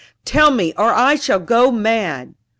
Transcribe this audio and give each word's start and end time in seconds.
Tell 0.25 0.49
me, 0.49 0.73
or 0.79 0.91
I 0.91 1.13
shall 1.13 1.39
go 1.39 1.71
mad." 1.71 2.33